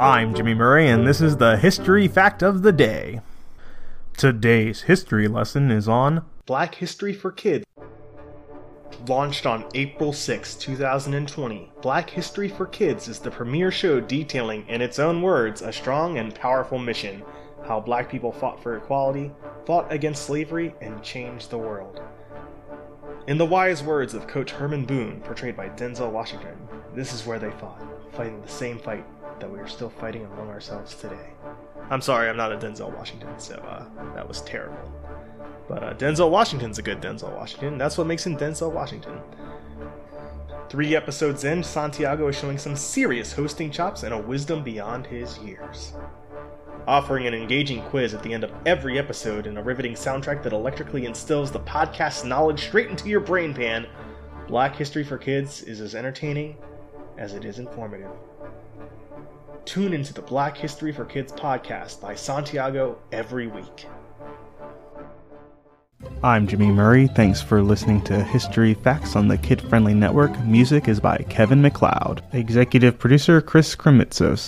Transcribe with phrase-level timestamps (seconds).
[0.00, 3.20] I'm Jimmy Murray, and this is the History Fact of the Day.
[4.16, 7.64] Today's history lesson is on Black History for Kids.
[9.06, 14.82] Launched on April 6, 2020, Black History for Kids is the premier show detailing, in
[14.82, 17.22] its own words, a strong and powerful mission
[17.64, 19.30] how black people fought for equality,
[19.64, 22.02] fought against slavery, and changed the world.
[23.28, 26.56] In the wise words of Coach Herman Boone, portrayed by Denzel Washington,
[26.94, 27.80] this is where they fought,
[28.12, 29.06] fighting the same fight
[29.44, 31.28] that we are still fighting among ourselves today.
[31.90, 34.90] I'm sorry, I'm not a Denzel Washington, so uh, that was terrible.
[35.68, 37.76] But uh, Denzel Washington's a good Denzel Washington.
[37.76, 39.20] That's what makes him Denzel Washington.
[40.70, 45.38] Three episodes in, Santiago is showing some serious hosting chops and a wisdom beyond his
[45.40, 45.92] years.
[46.86, 50.54] Offering an engaging quiz at the end of every episode and a riveting soundtrack that
[50.54, 53.86] electrically instills the podcast's knowledge straight into your brain pan,
[54.48, 56.56] Black History for Kids is as entertaining
[57.18, 58.10] as it is informative.
[59.64, 63.86] Tune into the Black History for Kids podcast by Santiago every week.
[66.22, 67.06] I'm Jimmy Murray.
[67.08, 70.38] Thanks for listening to History Facts on the Kid Friendly Network.
[70.40, 72.22] Music is by Kevin MacLeod.
[72.32, 74.40] Executive producer Chris Krimitsos.